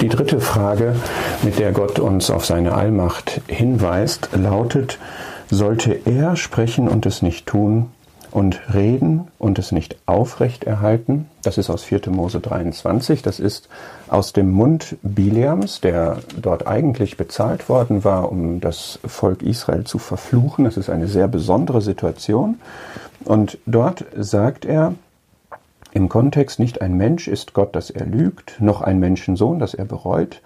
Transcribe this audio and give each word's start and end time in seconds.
Die 0.00 0.08
dritte 0.10 0.40
Frage, 0.40 0.94
mit 1.42 1.58
der 1.58 1.72
Gott 1.72 1.98
uns 1.98 2.30
auf 2.30 2.44
seine 2.44 2.74
Allmacht 2.74 3.40
hinweist, 3.48 4.28
lautet, 4.34 4.98
sollte 5.50 5.92
er 6.04 6.36
sprechen 6.36 6.86
und 6.86 7.06
es 7.06 7.22
nicht 7.22 7.46
tun 7.46 7.86
und 8.30 8.60
reden 8.74 9.28
und 9.38 9.58
es 9.58 9.72
nicht 9.72 9.96
aufrecht 10.04 10.64
erhalten? 10.64 11.30
Das 11.42 11.56
ist 11.56 11.70
aus 11.70 11.82
4. 11.82 12.10
Mose 12.10 12.40
23. 12.40 13.22
Das 13.22 13.40
ist 13.40 13.70
aus 14.08 14.34
dem 14.34 14.50
Mund 14.50 14.96
Biliams, 15.02 15.80
der 15.80 16.18
dort 16.42 16.66
eigentlich 16.66 17.16
bezahlt 17.16 17.70
worden 17.70 18.04
war, 18.04 18.30
um 18.30 18.60
das 18.60 18.98
Volk 19.06 19.42
Israel 19.42 19.84
zu 19.84 19.98
verfluchen. 19.98 20.66
Das 20.66 20.76
ist 20.76 20.90
eine 20.90 21.08
sehr 21.08 21.26
besondere 21.26 21.80
Situation. 21.80 22.56
Und 23.24 23.56
dort 23.64 24.04
sagt 24.14 24.66
er, 24.66 24.94
im 25.96 26.10
Kontext 26.10 26.58
nicht 26.58 26.82
ein 26.82 26.98
Mensch 26.98 27.26
ist 27.26 27.54
Gott, 27.54 27.74
dass 27.74 27.88
er 27.88 28.04
lügt, 28.04 28.60
noch 28.60 28.82
ein 28.82 28.98
Menschensohn, 28.98 29.58
dass 29.58 29.72
er 29.72 29.86
bereut, 29.86 30.42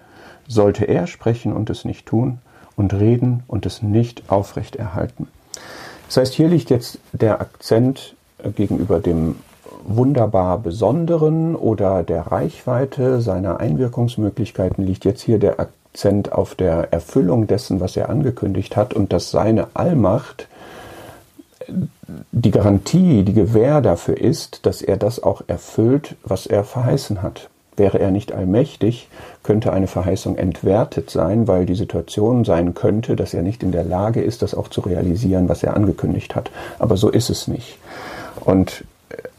sollte 0.47 0.85
er 0.85 1.07
sprechen 1.07 1.51
und 1.51 1.69
es 1.69 1.83
nicht 1.83 2.05
tun 2.05 2.39
und 2.77 2.93
reden 2.93 3.43
und 3.47 3.65
es 3.65 3.81
nicht 3.81 4.31
aufrecht 4.31 4.77
erhalten. 4.77 5.27
Das 6.07 6.15
heißt, 6.15 6.33
hier 6.33 6.47
liegt 6.47 6.69
jetzt 6.69 6.99
der 7.11 7.41
Akzent 7.41 8.15
gegenüber 8.55 9.01
dem 9.01 9.35
wunderbar 9.83 10.57
Besonderen 10.57 11.57
oder 11.57 12.03
der 12.03 12.27
Reichweite 12.27 13.19
seiner 13.19 13.59
Einwirkungsmöglichkeiten 13.59 14.85
liegt 14.85 15.03
jetzt 15.03 15.21
hier 15.21 15.37
der 15.37 15.59
Akzent 15.59 16.31
auf 16.31 16.55
der 16.55 16.93
Erfüllung 16.93 17.47
dessen, 17.47 17.81
was 17.81 17.97
er 17.97 18.07
angekündigt 18.07 18.77
hat 18.77 18.93
und 18.93 19.11
dass 19.11 19.31
seine 19.31 19.67
Allmacht 19.73 20.47
die 22.31 22.51
Garantie, 22.51 23.23
die 23.23 23.33
Gewähr 23.33 23.81
dafür 23.81 24.17
ist, 24.17 24.65
dass 24.65 24.81
er 24.81 24.97
das 24.97 25.21
auch 25.21 25.41
erfüllt, 25.47 26.15
was 26.23 26.45
er 26.45 26.63
verheißen 26.63 27.21
hat. 27.21 27.49
Wäre 27.77 27.99
er 27.99 28.11
nicht 28.11 28.33
allmächtig, 28.33 29.07
könnte 29.43 29.71
eine 29.71 29.87
Verheißung 29.87 30.37
entwertet 30.37 31.09
sein, 31.09 31.47
weil 31.47 31.65
die 31.65 31.75
Situation 31.75 32.43
sein 32.43 32.73
könnte, 32.73 33.15
dass 33.15 33.33
er 33.33 33.43
nicht 33.43 33.63
in 33.63 33.71
der 33.71 33.85
Lage 33.85 34.21
ist, 34.21 34.41
das 34.41 34.53
auch 34.53 34.67
zu 34.67 34.81
realisieren, 34.81 35.47
was 35.47 35.63
er 35.63 35.75
angekündigt 35.75 36.35
hat. 36.35 36.51
Aber 36.79 36.97
so 36.97 37.09
ist 37.09 37.29
es 37.29 37.47
nicht. 37.47 37.77
Und 38.41 38.83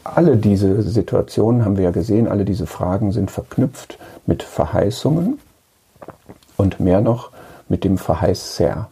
alle 0.03 0.37
diese 0.37 0.81
Situationen 0.81 1.63
haben 1.63 1.77
wir 1.77 1.85
ja 1.85 1.91
gesehen, 1.91 2.27
alle 2.27 2.45
diese 2.45 2.67
Fragen 2.67 3.11
sind 3.11 3.31
verknüpft 3.31 3.97
mit 4.25 4.43
Verheißungen 4.43 5.39
und 6.57 6.79
mehr 6.79 7.01
noch 7.01 7.31
mit 7.69 7.83
dem 7.83 7.97
Verheißer. 7.97 8.89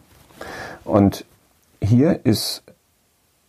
Und 0.85 1.25
hier 1.81 2.19
ist 2.23 2.63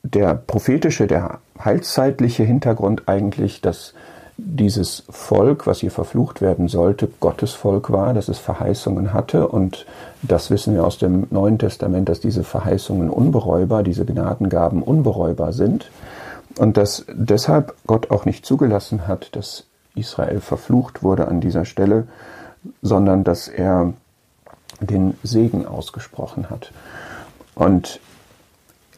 der 0.02 0.34
prophetische, 0.34 1.06
der 1.06 1.38
heilszeitliche 1.62 2.42
Hintergrund 2.42 3.08
eigentlich, 3.08 3.60
dass 3.60 3.94
dieses 4.36 5.04
Volk, 5.08 5.66
was 5.66 5.80
hier 5.80 5.90
verflucht 5.90 6.40
werden 6.40 6.66
sollte, 6.66 7.08
Gottes 7.20 7.52
Volk 7.52 7.92
war, 7.92 8.14
dass 8.14 8.28
es 8.28 8.38
Verheißungen 8.38 9.12
hatte 9.12 9.46
und 9.46 9.86
das 10.22 10.50
wissen 10.50 10.74
wir 10.74 10.84
aus 10.84 10.98
dem 10.98 11.26
Neuen 11.30 11.58
Testament, 11.58 12.08
dass 12.08 12.20
diese 12.20 12.42
Verheißungen 12.42 13.10
unbereubar, 13.10 13.82
diese 13.82 14.04
Gnadengaben 14.04 14.82
unbereubar 14.82 15.52
sind 15.52 15.90
und 16.58 16.76
dass 16.76 17.04
deshalb 17.12 17.74
Gott 17.86 18.10
auch 18.10 18.24
nicht 18.24 18.44
zugelassen 18.44 19.06
hat, 19.06 19.36
dass 19.36 19.66
Israel 19.94 20.40
verflucht 20.40 21.02
wurde 21.02 21.28
an 21.28 21.40
dieser 21.40 21.64
Stelle, 21.64 22.08
sondern 22.80 23.24
dass 23.24 23.48
er 23.48 23.92
den 24.80 25.14
Segen 25.22 25.66
ausgesprochen 25.66 26.50
hat. 26.50 26.72
Und 27.54 28.00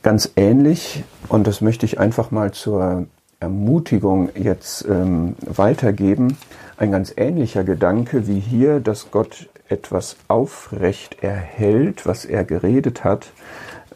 ganz 0.05 0.31
ähnlich, 0.37 1.03
und 1.29 1.49
das 1.49 1.61
möchte 1.61 1.87
ich 1.87 1.99
einfach 1.99 2.31
mal 2.31 2.53
zur 2.53 3.07
Ermutigung 3.41 4.29
jetzt 4.37 4.87
ähm, 4.89 5.35
weitergeben, 5.41 6.37
ein 6.77 6.93
ganz 6.93 7.13
ähnlicher 7.17 7.65
Gedanke 7.65 8.29
wie 8.29 8.39
hier, 8.39 8.79
dass 8.79 9.11
Gott 9.11 9.49
etwas 9.69 10.17
aufrecht 10.29 11.23
erhält, 11.23 12.07
was 12.07 12.27
er 12.27 12.45
geredet 12.45 13.03
hat, 13.03 13.33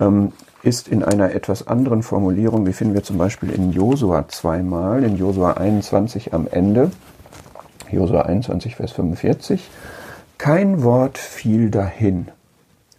ähm, 0.01 0.33
ist 0.63 0.89
in 0.89 1.05
einer 1.05 1.35
etwas 1.35 1.69
anderen 1.69 2.03
Formulierung, 2.03 2.67
wie 2.67 2.73
finden 2.73 2.95
wir 2.95 3.05
zum 3.05 3.19
Beispiel 3.19 3.51
in 3.51 3.71
Josua 3.71 4.27
zweimal, 4.29 5.05
in 5.05 5.17
Josua 5.17 5.53
21 5.53 6.33
am 6.33 6.49
Ende, 6.51 6.91
Josua 7.91 8.23
21, 8.23 8.77
Vers 8.77 8.93
45, 8.93 9.69
kein 10.39 10.83
Wort 10.83 11.19
fiel 11.19 11.71
dahin 11.71 12.29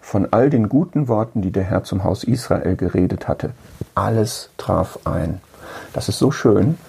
von 0.09 0.27
all 0.31 0.49
den 0.49 0.69
guten 0.69 1.07
Worten, 1.07 1.43
die 1.43 1.51
der 1.51 1.61
Herr 1.61 1.83
zum 1.83 2.03
Haus 2.03 2.23
Israel 2.23 2.75
geredet 2.75 3.27
hatte. 3.27 3.51
Alles 3.93 4.49
traf 4.57 4.97
ein. 5.03 5.39
Das 5.93 6.09
ist 6.09 6.17
so 6.17 6.31
schön. 6.31 6.79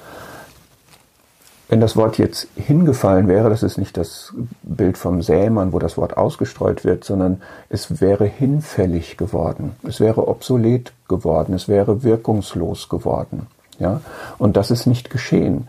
Wenn 1.69 1.81
das 1.81 1.97
Wort 1.97 2.16
jetzt 2.16 2.48
hingefallen 2.56 3.28
wäre, 3.28 3.50
das 3.50 3.62
ist 3.62 3.76
nicht 3.76 3.98
das 3.98 4.32
Bild 4.62 4.97
vom 4.97 5.20
Sämann, 5.20 5.75
wo 5.75 5.78
das 5.78 5.98
Wort 5.98 6.16
ausgestreut 6.16 6.82
wird, 6.86 7.04
sondern 7.04 7.42
es 7.69 8.00
wäre 8.00 8.25
hinfällig 8.25 9.19
geworden. 9.19 9.76
Es 9.87 10.00
wäre 10.00 10.26
obsolet 10.26 10.94
geworden. 11.06 11.52
Es 11.52 11.69
wäre 11.69 12.02
wirkungslos 12.02 12.88
geworden. 12.88 13.48
Ja? 13.78 14.00
Und 14.38 14.56
das 14.56 14.70
ist 14.70 14.87
nicht 14.87 15.10
geschehen 15.10 15.69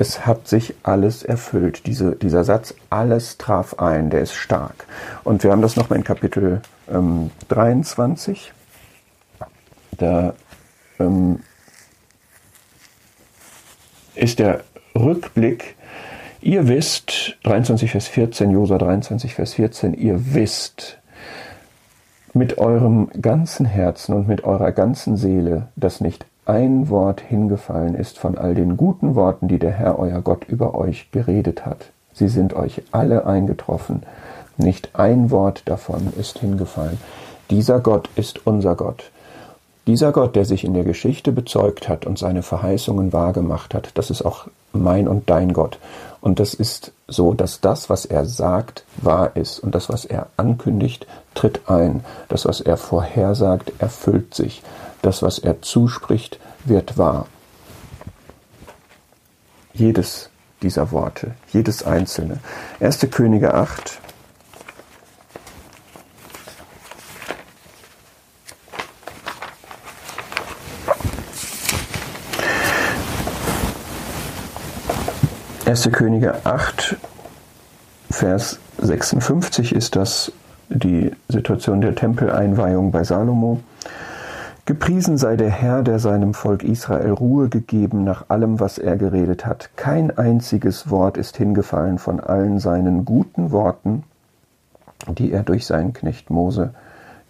es 0.00 0.26
hat 0.26 0.46
sich 0.46 0.74
alles 0.84 1.24
erfüllt. 1.24 1.86
Diese, 1.86 2.14
dieser 2.14 2.44
Satz, 2.44 2.72
alles 2.88 3.36
traf 3.36 3.80
ein, 3.80 4.10
der 4.10 4.20
ist 4.20 4.32
stark. 4.32 4.86
Und 5.24 5.42
wir 5.42 5.50
haben 5.50 5.60
das 5.60 5.74
nochmal 5.74 5.98
in 5.98 6.04
Kapitel 6.04 6.62
ähm, 6.88 7.32
23. 7.48 8.52
Da 9.96 10.34
ähm, 11.00 11.40
ist 14.14 14.38
der 14.38 14.60
Rückblick, 14.94 15.74
ihr 16.42 16.68
wisst, 16.68 17.36
23 17.42 17.90
Vers 17.90 18.06
14, 18.06 18.52
Josa 18.52 18.78
23 18.78 19.34
Vers 19.34 19.54
14, 19.54 19.94
ihr 19.94 20.32
wisst 20.32 20.98
mit 22.34 22.58
eurem 22.58 23.10
ganzen 23.20 23.66
Herzen 23.66 24.14
und 24.14 24.28
mit 24.28 24.44
eurer 24.44 24.70
ganzen 24.70 25.16
Seele, 25.16 25.68
dass 25.74 26.00
nicht 26.00 26.24
ein 26.48 26.88
Wort 26.88 27.20
hingefallen 27.20 27.94
ist 27.94 28.18
von 28.18 28.38
all 28.38 28.54
den 28.54 28.76
guten 28.78 29.14
Worten, 29.14 29.48
die 29.48 29.58
der 29.58 29.72
Herr 29.72 29.98
euer 29.98 30.22
Gott 30.22 30.44
über 30.48 30.74
euch 30.74 31.10
geredet 31.12 31.66
hat. 31.66 31.90
Sie 32.14 32.28
sind 32.28 32.54
euch 32.54 32.82
alle 32.90 33.26
eingetroffen. 33.26 34.02
Nicht 34.56 34.90
ein 34.94 35.30
Wort 35.30 35.62
davon 35.66 36.12
ist 36.18 36.38
hingefallen. 36.38 36.98
Dieser 37.50 37.80
Gott 37.80 38.08
ist 38.16 38.46
unser 38.46 38.76
Gott. 38.76 39.10
Dieser 39.86 40.10
Gott, 40.10 40.36
der 40.36 40.44
sich 40.44 40.64
in 40.64 40.74
der 40.74 40.84
Geschichte 40.84 41.32
bezeugt 41.32 41.88
hat 41.88 42.06
und 42.06 42.18
seine 42.18 42.42
Verheißungen 42.42 43.12
wahrgemacht 43.12 43.74
hat, 43.74 43.90
das 43.94 44.10
ist 44.10 44.22
auch 44.22 44.46
mein 44.72 45.06
und 45.06 45.30
dein 45.30 45.52
Gott. 45.52 45.78
Und 46.20 46.40
das 46.40 46.54
ist 46.54 46.92
so, 47.06 47.34
dass 47.34 47.60
das, 47.60 47.88
was 47.88 48.04
er 48.04 48.24
sagt, 48.24 48.84
wahr 49.00 49.32
ist. 49.34 49.60
Und 49.60 49.74
das, 49.74 49.88
was 49.88 50.04
er 50.04 50.26
ankündigt, 50.36 51.06
tritt 51.34 51.70
ein. 51.70 52.04
Das, 52.28 52.44
was 52.46 52.60
er 52.60 52.76
vorhersagt, 52.76 53.72
erfüllt 53.78 54.34
sich 54.34 54.62
das, 55.02 55.22
was 55.22 55.38
er 55.38 55.62
zuspricht, 55.62 56.38
wird 56.64 56.98
wahr. 56.98 57.26
Jedes 59.72 60.30
dieser 60.62 60.90
Worte, 60.90 61.34
jedes 61.52 61.84
einzelne. 61.84 62.38
1. 62.80 63.06
Könige 63.10 63.54
8. 63.54 64.00
Erste 75.68 75.90
Könige 75.90 76.46
8, 76.46 76.96
Vers 78.10 78.58
56 78.78 79.74
ist 79.74 79.96
das 79.96 80.32
die 80.70 81.12
Situation 81.28 81.82
der 81.82 81.94
Tempeleinweihung 81.94 82.90
bei 82.90 83.04
Salomo. 83.04 83.60
Gepriesen 84.68 85.16
sei 85.16 85.36
der 85.36 85.48
Herr, 85.48 85.82
der 85.82 85.98
seinem 85.98 86.34
Volk 86.34 86.62
Israel 86.62 87.12
Ruhe 87.12 87.48
gegeben 87.48 88.04
nach 88.04 88.28
allem, 88.28 88.60
was 88.60 88.76
er 88.76 88.98
geredet 88.98 89.46
hat. 89.46 89.70
Kein 89.76 90.18
einziges 90.18 90.90
Wort 90.90 91.16
ist 91.16 91.38
hingefallen 91.38 91.96
von 91.96 92.20
allen 92.20 92.58
seinen 92.58 93.06
guten 93.06 93.50
Worten, 93.50 94.02
die 95.08 95.32
er 95.32 95.42
durch 95.42 95.64
seinen 95.64 95.94
Knecht 95.94 96.28
Mose 96.28 96.74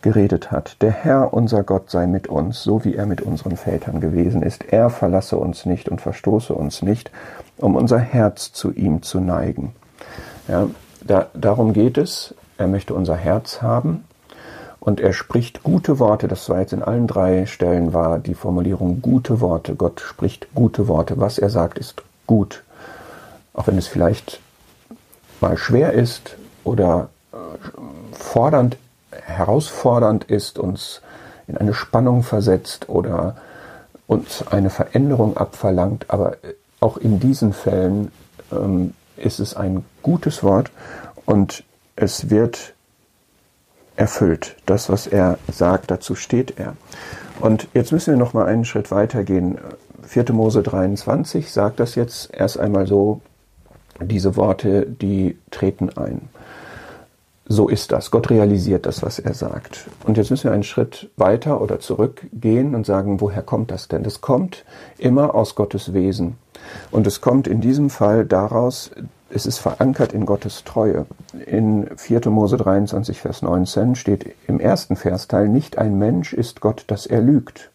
geredet 0.03 0.51
hat. 0.51 0.83
Der 0.83 0.91
Herr, 0.91 1.33
unser 1.33 1.63
Gott, 1.63 1.91
sei 1.91 2.09
mit 2.09 2.27
uns, 2.27 2.65
so 2.65 2.85
wie 2.85 2.97
er 2.97 3.07
mit 3.07 3.21
unseren 3.21 3.57
Vätern 3.57 4.01
gewesen 4.01 4.43
ist. 4.43 4.65
Er 4.73 4.91
verlasse 4.91 5.37
uns 5.37 5.65
nicht 5.65 5.89
und 5.89 6.01
verstoße 6.01 6.53
uns 6.53 6.83
nicht, 6.83 7.13
um 7.57 7.77
unser 7.77 8.01
Herz 8.01 8.53
zu 8.53 8.73
ihm 8.73 9.03
zu 9.03 9.21
neigen. 9.21 9.77
Ja, 10.49 10.67
da, 11.07 11.29
darum 11.35 11.73
geht 11.73 11.99
es. 11.99 12.35
Er 12.57 12.67
möchte 12.67 12.95
unser 12.95 13.15
Herz 13.15 13.63
haben 13.63 14.08
und 14.81 15.01
er 15.01 15.13
spricht 15.13 15.63
gute 15.63 15.99
Worte. 15.99 16.29
Das 16.29 16.49
war 16.49 16.61
jetzt 16.61 16.73
in 16.73 16.83
allen 16.83 17.07
drei 17.07 17.47
Stellen 17.47 17.93
war 17.93 18.19
die 18.19 18.35
Formulierung 18.35 19.03
gute 19.03 19.41
Worte. 19.41 19.75
Gott 19.75 20.01
spricht 20.01 20.49
gute 20.55 20.89
Worte. 20.89 21.19
Was 21.19 21.39
er 21.39 21.51
sagt, 21.51 21.79
ist 21.79 22.03
gut. 22.27 22.63
Auch 23.55 23.67
wenn 23.67 23.79
es 23.79 23.89
vielleicht 23.89 24.41
mal 25.41 25.57
schwer 25.57 25.93
ist 25.93 26.37
oder 26.65 27.09
äh, 27.33 27.37
fordernd, 28.13 28.77
herausfordernd 29.11 30.25
ist, 30.25 30.59
uns 30.59 31.01
in 31.49 31.57
eine 31.57 31.75
Spannung 31.75 32.23
versetzt 32.23 32.89
oder 32.89 33.37
uns 34.07 34.47
eine 34.47 34.71
Veränderung 34.71 35.37
abverlangt. 35.37 36.07
Aber 36.09 36.35
äh, 36.45 36.55
auch 36.81 36.97
in 36.97 37.19
diesen 37.19 37.53
Fällen 37.53 38.13
ähm, 38.53 38.95
ist 39.17 39.41
es 39.41 39.57
ein 39.57 39.85
gutes 40.03 40.43
Wort 40.43 40.71
und 41.27 41.65
es 41.97 42.31
wird 42.31 42.75
erfüllt. 43.99 44.57
Das, 44.65 44.89
was 44.89 45.07
er 45.07 45.39
sagt, 45.51 45.91
dazu 45.91 46.15
steht 46.15 46.59
er. 46.59 46.75
Und 47.41 47.69
jetzt 47.75 47.93
müssen 47.93 48.15
wir 48.15 48.19
noch 48.19 48.33
mal 48.33 48.47
einen 48.47 48.65
Schritt 48.65 48.91
weiter 48.91 49.25
gehen. 49.25 49.59
4. 50.03 50.33
Mose 50.33 50.63
23 50.63 51.53
sagt 51.53 51.81
das 51.81 51.95
jetzt 51.95 52.33
erst 52.33 52.59
einmal 52.59 52.87
so, 52.87 53.21
diese 54.01 54.37
Worte, 54.37 54.87
die 54.87 55.37
treten 55.51 55.91
ein. 55.97 56.29
So 57.51 57.69
ist 57.69 57.93
das. 57.93 58.11
Gott 58.11 58.31
realisiert 58.31 58.87
das, 58.87 59.03
was 59.03 59.19
er 59.19 59.35
sagt. 59.35 59.89
Und 60.05 60.17
jetzt 60.17 60.31
müssen 60.31 60.45
wir 60.45 60.53
einen 60.53 60.63
Schritt 60.63 61.11
weiter 61.17 61.61
oder 61.61 61.81
zurückgehen 61.81 62.75
und 62.75 62.87
sagen, 62.87 63.21
woher 63.21 63.43
kommt 63.43 63.71
das 63.71 63.89
denn? 63.89 64.03
Das 64.03 64.21
kommt 64.21 64.65
immer 64.99 65.35
aus 65.35 65.55
Gottes 65.55 65.93
Wesen. 65.95 66.37
Und 66.91 67.07
es 67.07 67.21
kommt 67.21 67.49
in 67.49 67.61
diesem 67.61 67.91
Fall 67.91 68.27
daraus, 68.27 68.91
es 69.31 69.47
ist 69.47 69.59
verankert 69.59 70.13
in 70.13 70.27
Gottes 70.27 70.65
Treue. 70.65 71.07
In 71.47 71.89
4. 71.97 72.31
Mose 72.31 72.57
23, 72.57 73.21
Vers 73.21 73.43
19 73.43 73.95
steht 73.95 74.35
im 74.47 74.61
ersten 74.61 74.97
Versteil, 74.97 75.49
nicht 75.49 75.79
ein 75.79 75.99
Mensch 75.99 76.33
ist 76.33 76.61
Gott, 76.61 76.85
dass 76.87 77.07
er 77.07 77.21
lügt, 77.21 77.71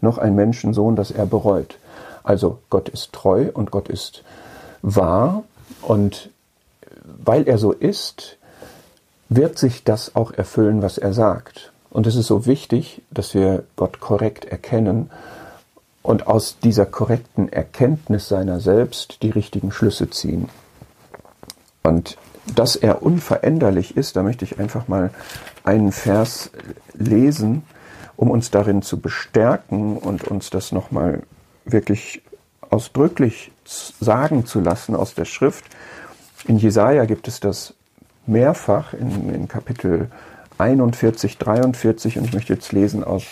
noch 0.00 0.18
ein 0.18 0.34
Menschensohn, 0.34 0.96
dass 0.96 1.10
er 1.10 1.26
bereut. 1.26 1.78
Also 2.24 2.58
Gott 2.68 2.88
ist 2.88 3.12
treu 3.12 3.50
und 3.52 3.70
Gott 3.70 3.88
ist 3.88 4.22
wahr 4.82 5.44
und 5.82 6.30
weil 7.04 7.48
er 7.48 7.58
so 7.58 7.72
ist, 7.72 8.36
wird 9.28 9.58
sich 9.58 9.84
das 9.84 10.16
auch 10.16 10.32
erfüllen, 10.32 10.82
was 10.82 10.98
er 10.98 11.12
sagt. 11.12 11.72
Und 11.90 12.06
es 12.06 12.16
ist 12.16 12.26
so 12.26 12.46
wichtig, 12.46 13.02
dass 13.10 13.34
wir 13.34 13.64
Gott 13.76 14.00
korrekt 14.00 14.44
erkennen 14.44 15.10
und 16.02 16.26
aus 16.26 16.58
dieser 16.62 16.86
korrekten 16.86 17.50
Erkenntnis 17.50 18.28
seiner 18.28 18.60
selbst 18.60 19.22
die 19.22 19.30
richtigen 19.30 19.72
Schlüsse 19.72 20.10
ziehen. 20.10 20.48
Und 21.88 22.18
dass 22.54 22.76
er 22.76 23.02
unveränderlich 23.02 23.96
ist, 23.96 24.16
da 24.16 24.22
möchte 24.22 24.44
ich 24.44 24.58
einfach 24.58 24.88
mal 24.88 25.10
einen 25.64 25.92
Vers 25.92 26.50
lesen, 26.94 27.62
um 28.16 28.30
uns 28.30 28.50
darin 28.50 28.82
zu 28.82 29.00
bestärken 29.00 29.96
und 29.96 30.24
uns 30.24 30.50
das 30.50 30.72
nochmal 30.72 31.22
wirklich 31.64 32.22
ausdrücklich 32.70 33.52
sagen 33.64 34.44
zu 34.44 34.60
lassen 34.60 34.94
aus 34.94 35.14
der 35.14 35.24
Schrift. 35.24 35.64
In 36.46 36.58
Jesaja 36.58 37.04
gibt 37.04 37.28
es 37.28 37.40
das 37.40 37.74
mehrfach 38.26 38.92
in, 38.92 39.32
in 39.32 39.48
Kapitel 39.48 40.10
41, 40.58 41.38
43 41.38 42.18
und 42.18 42.24
ich 42.24 42.32
möchte 42.34 42.52
jetzt 42.52 42.72
lesen 42.72 43.04
aus 43.04 43.24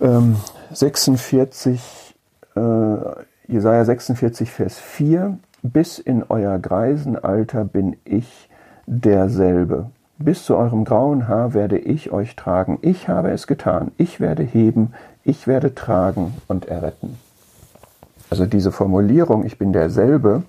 ähm, 0.00 0.36
46, 0.72 1.80
äh, 2.54 2.60
Jesaja 3.48 3.84
46, 3.84 4.50
Vers 4.50 4.78
4 4.78 5.38
bis 5.62 5.98
in 5.98 6.24
euer 6.28 6.58
Greisenalter 6.58 7.64
bin 7.64 7.96
ich 8.04 8.48
derselbe. 8.86 9.90
Bis 10.18 10.44
zu 10.44 10.56
eurem 10.56 10.84
grauen 10.84 11.26
Haar 11.28 11.54
werde 11.54 11.78
ich 11.78 12.12
euch 12.12 12.36
tragen. 12.36 12.78
Ich 12.82 13.08
habe 13.08 13.30
es 13.30 13.46
getan. 13.46 13.92
Ich 13.96 14.20
werde 14.20 14.42
heben, 14.42 14.92
ich 15.24 15.46
werde 15.46 15.74
tragen 15.74 16.34
und 16.48 16.66
erretten. 16.66 17.18
Also 18.30 18.46
diese 18.46 18.72
Formulierung, 18.72 19.44
ich 19.44 19.58
bin 19.58 19.72
derselbe, 19.72 20.42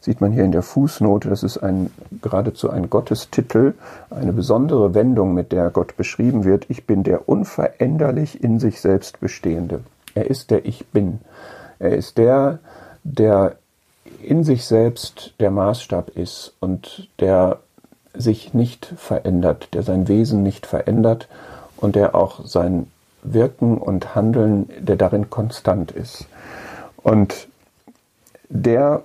sieht 0.00 0.20
man 0.20 0.32
hier 0.32 0.44
in 0.44 0.52
der 0.52 0.62
Fußnote, 0.62 1.28
das 1.28 1.42
ist 1.42 1.58
ein, 1.58 1.90
geradezu 2.22 2.70
ein 2.70 2.88
Gottestitel, 2.88 3.74
eine 4.10 4.32
besondere 4.32 4.94
Wendung, 4.94 5.34
mit 5.34 5.52
der 5.52 5.70
Gott 5.70 5.96
beschrieben 5.96 6.44
wird. 6.44 6.66
Ich 6.68 6.86
bin 6.86 7.02
der 7.02 7.28
unveränderlich 7.28 8.42
in 8.42 8.60
sich 8.60 8.80
selbst 8.80 9.20
Bestehende. 9.20 9.80
Er 10.14 10.30
ist 10.30 10.50
der 10.50 10.64
Ich 10.64 10.86
Bin. 10.86 11.20
Er 11.78 11.96
ist 11.96 12.18
der, 12.18 12.60
der 13.04 13.56
in 14.22 14.44
sich 14.44 14.64
selbst 14.64 15.34
der 15.40 15.50
Maßstab 15.50 16.10
ist 16.16 16.54
und 16.60 17.08
der 17.20 17.58
sich 18.14 18.54
nicht 18.54 18.86
verändert, 18.96 19.68
der 19.74 19.82
sein 19.82 20.08
Wesen 20.08 20.42
nicht 20.42 20.66
verändert 20.66 21.28
und 21.76 21.94
der 21.96 22.14
auch 22.14 22.44
sein 22.44 22.90
Wirken 23.22 23.78
und 23.78 24.14
Handeln, 24.14 24.68
der 24.80 24.96
darin 24.96 25.30
konstant 25.30 25.90
ist. 25.92 26.26
Und 27.02 27.48
der 28.48 29.04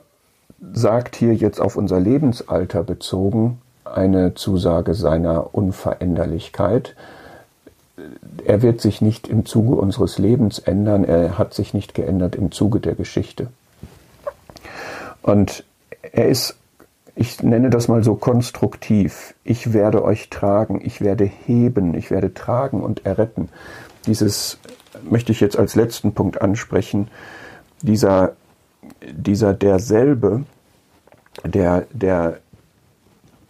sagt 0.74 1.16
hier 1.16 1.36
jetzt 1.36 1.59
auf 1.59 1.75
unser 1.75 2.00
Lebensalter 2.00 2.83
bezogen 2.83 3.62
eine 3.83 4.33
Zusage 4.33 4.94
seiner 4.94 5.54
Unveränderlichkeit. 5.54 6.95
Er 8.45 8.62
wird 8.62 8.81
sich 8.81 9.01
nicht 9.01 9.27
im 9.27 9.45
Zuge 9.45 9.75
unseres 9.75 10.18
Lebens 10.18 10.59
ändern, 10.59 11.04
er 11.04 11.38
hat 11.38 11.54
sich 11.54 11.74
nicht 11.74 11.94
geändert 11.94 12.36
im 12.36 12.51
Zuge 12.51 12.80
der 12.80 12.95
Geschichte. 12.95 13.48
Und 15.23 15.63
er 16.11 16.27
ist, 16.27 16.57
ich 17.15 17.41
nenne 17.41 17.69
das 17.69 17.87
mal 17.87 18.03
so 18.03 18.15
konstruktiv. 18.15 19.33
Ich 19.43 19.73
werde 19.73 20.03
euch 20.03 20.29
tragen, 20.29 20.81
ich 20.83 21.01
werde 21.01 21.25
heben, 21.25 21.95
ich 21.95 22.11
werde 22.11 22.33
tragen 22.33 22.81
und 22.81 23.05
erretten. 23.05 23.49
Dieses 24.05 24.59
möchte 25.01 25.31
ich 25.31 25.39
jetzt 25.39 25.57
als 25.57 25.75
letzten 25.75 26.13
Punkt 26.13 26.41
ansprechen. 26.41 27.07
Dieser, 27.81 28.33
dieser 29.11 29.53
derselbe, 29.53 30.43
der, 31.43 31.85
der 31.91 32.37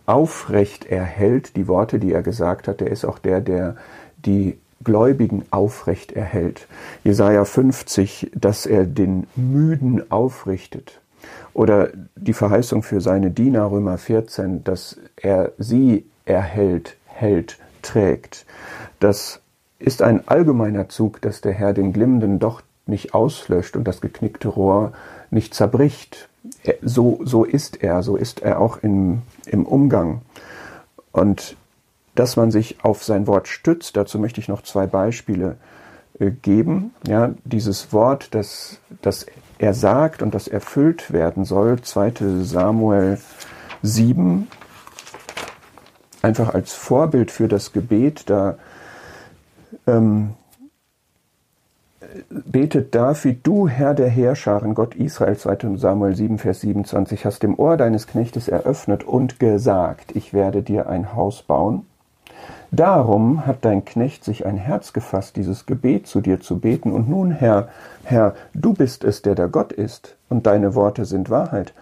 aufrecht 0.06 0.86
erhält, 0.86 1.56
die 1.56 1.68
Worte, 1.68 2.00
die 2.00 2.12
er 2.12 2.24
gesagt 2.24 2.68
hat, 2.68 2.82
der 2.82 2.92
ist 2.92 3.06
auch 3.06 3.20
der, 3.20 3.42
der 3.42 3.78
die 4.26 4.58
Gläubigen 4.84 5.46
aufrecht 5.50 6.12
erhält. 6.12 6.68
Jesaja 7.04 7.46
50, 7.46 8.32
dass 8.36 8.66
er 8.66 8.86
den 8.86 9.28
Müden 9.36 10.12
aufrichtet. 10.12 11.00
Oder 11.54 11.90
die 12.16 12.34
Verheißung 12.34 12.84
für 12.84 13.02
seine 13.02 13.30
Diener, 13.32 13.70
Römer 13.70 13.98
14, 13.98 14.64
dass 14.64 14.98
er 15.16 15.52
sie 15.58 16.06
erhält, 16.26 16.98
hält, 17.06 17.58
trägt. 17.82 18.46
Das 19.00 19.42
ist 19.80 20.02
ein 20.02 20.28
allgemeiner 20.28 20.90
Zug, 20.90 21.22
dass 21.22 21.42
der 21.42 21.52
Herr 21.52 21.74
den 21.74 21.94
glimmenden 21.94 22.40
Docht 22.40 22.64
nicht 22.86 23.14
auslöscht 23.14 23.76
und 23.76 23.86
das 23.86 24.02
geknickte 24.02 24.48
Rohr 24.48 24.94
nicht 25.30 25.54
zerbricht. 25.54 26.30
So, 26.82 27.20
so 27.24 27.44
ist 27.44 27.84
er, 27.84 28.04
so 28.04 28.16
ist 28.16 28.42
er 28.42 28.60
auch 28.60 28.78
im, 28.78 29.22
im 29.46 29.66
Umgang. 29.66 30.22
Und 31.12 31.56
dass 32.16 32.36
man 32.36 32.52
sich 32.52 32.84
auf 32.84 33.04
sein 33.04 33.28
Wort 33.28 33.48
stützt, 33.48 33.98
dazu 33.98 34.20
möchte 34.20 34.40
ich 34.40 34.48
noch 34.48 34.62
zwei 34.62 34.86
Beispiele 34.88 35.58
äh, 36.20 36.32
geben. 36.32 36.94
Ja, 37.08 37.34
dieses 37.44 37.92
Wort, 37.94 38.30
das, 38.36 38.78
das 39.02 39.26
er 39.64 39.74
sagt 39.74 40.22
und 40.22 40.36
das 40.36 40.50
erfüllt 40.50 41.14
werden 41.14 41.46
soll. 41.46 41.82
2 41.82 42.14
Samuel 42.42 43.18
7, 43.82 44.48
einfach 46.22 46.54
als 46.54 46.74
Vorbild 46.74 47.32
für 47.32 47.48
das 47.48 47.72
Gebet, 47.72 48.30
da 48.30 48.58
ähm, 49.88 50.34
betet 52.30 52.94
David, 52.94 53.48
du 53.48 53.70
Herr 53.70 53.94
der 53.94 54.10
Heerscharen, 54.10 54.76
Gott 54.76 54.96
Israel, 54.96 55.38
2 55.38 55.78
Samuel 55.78 56.14
7, 56.14 56.40
Vers 56.40 56.60
27, 56.62 57.26
hast 57.26 57.42
dem 57.42 57.58
Ohr 57.58 57.78
deines 57.78 58.06
Knechtes 58.06 58.50
eröffnet 58.50 59.06
und 59.06 59.40
gesagt, 59.40 60.14
ich 60.14 60.34
werde 60.34 60.62
dir 60.62 60.88
ein 60.88 61.16
Haus 61.16 61.42
bauen 61.42 61.86
Darum 62.72 63.46
hat 63.46 63.66
dein 63.66 63.86
Knecht 63.86 64.24
sich 64.24 64.46
ein 64.46 64.58
Herz 64.58 64.94
gefasst, 64.94 65.36
dieses 65.36 65.66
Gebet 65.66 66.08
zu 66.08 66.22
dir 66.22 66.40
zu 66.40 66.60
beten. 66.60 66.92
Und 66.92 67.10
nun, 67.10 67.32
Herr, 67.32 67.68
Herr, 68.04 68.34
du 68.54 68.74
bist 68.74 69.04
es, 69.04 69.22
der 69.22 69.36
der 69.36 69.48
Gott 69.48 69.72
ist, 69.72 70.16
und 70.30 70.48
deine 70.48 70.74
Worte 70.74 71.06
sind 71.06 71.30
Wahrheit. 71.30 71.74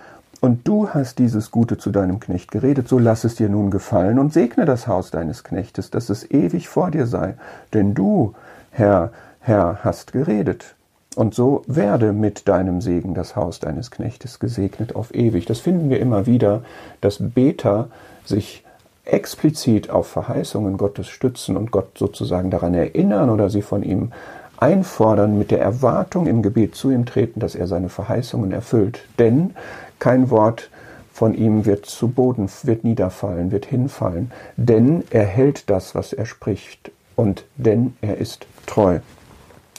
Und 0.42 0.68
du 0.68 0.90
hast 0.90 1.20
dieses 1.20 1.52
Gute 1.52 1.78
zu 1.78 1.92
deinem 1.92 2.20
Knecht 2.20 2.52
geredet, 2.52 2.88
so 2.88 2.98
lass 2.98 3.24
es 3.24 3.36
dir 3.36 3.48
nun 3.48 3.70
gefallen 3.70 4.18
und 4.18 4.34
segne 4.34 4.66
das 4.66 4.88
Haus 4.88 5.12
deines 5.12 5.44
Knechtes, 5.44 5.92
dass 5.92 6.10
es 6.10 6.30
ewig 6.32 6.68
vor 6.68 6.90
dir 6.90 7.06
sei. 7.06 7.36
Denn 7.74 7.94
du, 7.94 8.34
Herr, 8.72 9.12
Herr, 9.40 9.80
hast 9.84 10.12
geredet. 10.14 10.76
Und 11.16 11.36
so 11.36 11.64
werde 11.68 12.12
mit 12.14 12.48
deinem 12.48 12.82
Segen 12.82 13.14
das 13.14 13.36
Haus 13.36 13.60
deines 13.60 13.92
Knechtes 13.92 14.40
gesegnet 14.40 14.96
auf 14.96 15.14
ewig. 15.14 15.46
Das 15.46 15.60
finden 15.60 15.90
wir 15.90 16.00
immer 16.00 16.26
wieder, 16.26 16.64
dass 17.02 17.18
Beter 17.20 17.90
sich 18.24 18.64
explizit 19.06 19.90
auf 19.90 20.08
Verheißungen 20.08 20.78
Gottes 20.78 21.08
stützen 21.08 21.58
und 21.58 21.72
Gott 21.72 21.98
sozusagen 21.98 22.52
daran 22.52 22.74
erinnern 22.74 23.30
oder 23.30 23.50
sie 23.50 23.62
von 23.62 23.84
ihm 23.84 24.12
einfordern, 24.58 25.38
mit 25.38 25.52
der 25.52 25.60
Erwartung 25.60 26.28
im 26.28 26.44
Gebet 26.44 26.76
zu 26.76 26.92
ihm 26.92 27.06
treten, 27.06 27.40
dass 27.40 27.56
er 27.56 27.68
seine 27.68 27.90
Verheißungen 27.90 28.52
erfüllt. 28.52 29.06
Denn 29.18 29.56
kein 30.00 30.30
Wort 30.30 30.70
von 31.12 31.34
ihm 31.34 31.66
wird 31.66 31.86
zu 31.88 32.10
Boden, 32.10 32.50
wird 32.64 32.84
niederfallen, 32.84 33.52
wird 33.52 33.66
hinfallen. 33.66 34.32
Denn 34.56 35.04
er 35.10 35.26
hält 35.26 35.70
das, 35.70 35.96
was 35.96 36.14
er 36.14 36.26
spricht. 36.26 36.92
Und 37.16 37.46
denn 37.58 37.96
er 38.02 38.18
ist 38.18 38.46
treu. 38.68 39.00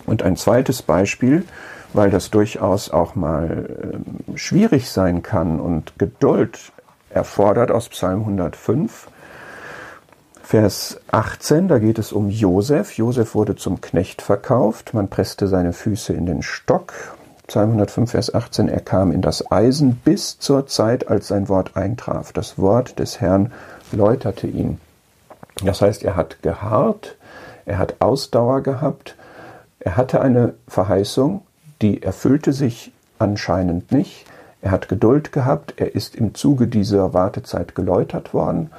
Und 0.04 0.22
ein 0.22 0.36
zweites 0.36 0.82
Beispiel, 0.82 1.44
weil 1.92 2.10
das 2.10 2.30
durchaus 2.30 2.90
auch 2.90 3.14
mal 3.14 3.68
äh, 4.32 4.36
schwierig 4.36 4.90
sein 4.90 5.22
kann 5.22 5.60
und 5.60 5.92
Geduld 5.98 6.72
erfordert 7.10 7.70
aus 7.70 7.88
Psalm 7.88 8.20
105. 8.20 9.08
Vers 10.52 11.00
18, 11.10 11.68
da 11.68 11.78
geht 11.78 11.98
es 11.98 12.12
um 12.12 12.28
Josef. 12.28 12.98
Josef 12.98 13.34
wurde 13.34 13.56
zum 13.56 13.80
Knecht 13.80 14.20
verkauft. 14.20 14.92
Man 14.92 15.08
presste 15.08 15.48
seine 15.48 15.72
Füße 15.72 16.12
in 16.12 16.26
den 16.26 16.42
Stock. 16.42 16.92
Psalm 17.46 17.70
105, 17.70 18.10
Vers 18.10 18.34
18, 18.34 18.68
er 18.68 18.80
kam 18.80 19.12
in 19.12 19.22
das 19.22 19.50
Eisen 19.50 19.94
bis 20.04 20.38
zur 20.38 20.66
Zeit, 20.66 21.08
als 21.08 21.28
sein 21.28 21.48
Wort 21.48 21.74
eintraf. 21.74 22.34
Das 22.34 22.58
Wort 22.58 22.98
des 22.98 23.18
Herrn 23.18 23.50
läuterte 23.92 24.46
ihn. 24.46 24.78
Das 25.64 25.80
heißt, 25.80 26.04
er 26.04 26.16
hat 26.16 26.42
geharrt, 26.42 27.16
er 27.64 27.78
hat 27.78 27.94
Ausdauer 28.00 28.60
gehabt, 28.60 29.16
er 29.80 29.96
hatte 29.96 30.20
eine 30.20 30.52
Verheißung, 30.68 31.40
die 31.80 32.02
erfüllte 32.02 32.52
sich 32.52 32.92
anscheinend 33.18 33.90
nicht. 33.90 34.26
Er 34.60 34.70
hat 34.70 34.90
Geduld 34.90 35.32
gehabt, 35.32 35.72
er 35.78 35.94
ist 35.94 36.14
im 36.14 36.34
Zuge 36.34 36.66
dieser 36.66 37.14
Wartezeit 37.14 37.74
geläutert 37.74 38.34
worden 38.34 38.70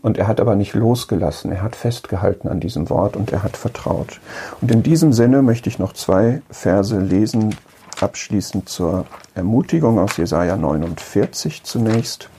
und 0.00 0.16
er 0.16 0.26
hat 0.26 0.40
aber 0.40 0.56
nicht 0.56 0.74
losgelassen, 0.74 1.52
er 1.52 1.62
hat 1.62 1.76
festgehalten 1.76 2.48
an 2.48 2.60
diesem 2.60 2.88
Wort 2.88 3.16
und 3.16 3.30
er 3.30 3.42
hat 3.42 3.56
vertraut. 3.56 4.20
Und 4.60 4.70
in 4.70 4.82
diesem 4.82 5.12
Sinne 5.12 5.42
möchte 5.42 5.68
ich 5.68 5.78
noch 5.78 5.92
zwei 5.92 6.40
Verse 6.50 6.98
lesen, 6.98 7.54
abschließend 8.00 8.68
zur 8.68 9.06
Ermutigung 9.34 9.98
aus 9.98 10.16
Jesaja 10.16 10.56
49 10.56 11.62
zunächst. 11.64 12.30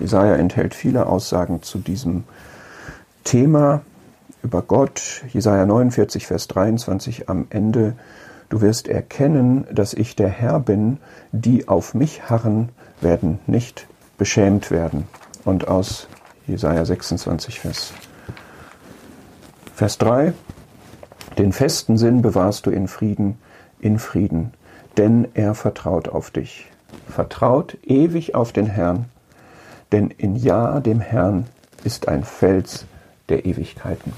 Jesaja 0.00 0.34
enthält 0.34 0.74
viele 0.74 1.06
Aussagen 1.06 1.62
zu 1.62 1.78
diesem 1.78 2.24
Thema 3.24 3.82
über 4.42 4.62
Gott. 4.62 5.22
Jesaja 5.32 5.66
49, 5.66 6.26
Vers 6.26 6.48
23 6.48 7.28
am 7.28 7.46
Ende. 7.50 7.94
Du 8.48 8.60
wirst 8.60 8.88
erkennen, 8.88 9.66
dass 9.72 9.94
ich 9.94 10.16
der 10.16 10.28
Herr 10.28 10.58
bin, 10.60 10.98
die 11.32 11.68
auf 11.68 11.94
mich 11.94 12.28
harren, 12.28 12.70
werden 13.00 13.38
nicht 13.46 13.86
beschämt 14.16 14.70
werden 14.70 15.06
und 15.48 15.66
aus 15.66 16.08
Jesaja 16.46 16.84
26, 16.84 17.60
Vers, 17.60 17.94
Vers 19.74 19.96
3. 19.96 20.34
Den 21.38 21.54
festen 21.54 21.96
Sinn 21.96 22.20
bewahrst 22.20 22.66
du 22.66 22.70
in 22.70 22.86
Frieden, 22.86 23.38
in 23.80 23.98
Frieden, 23.98 24.52
denn 24.98 25.26
er 25.32 25.54
vertraut 25.54 26.08
auf 26.08 26.30
dich. 26.30 26.66
Vertraut 27.08 27.78
ewig 27.82 28.34
auf 28.34 28.52
den 28.52 28.66
Herrn, 28.66 29.06
denn 29.90 30.10
in 30.10 30.36
Ja 30.36 30.80
dem 30.80 31.00
Herrn 31.00 31.46
ist 31.82 32.08
ein 32.08 32.24
Fels 32.24 32.84
der 33.30 33.46
Ewigkeiten. 33.46 34.12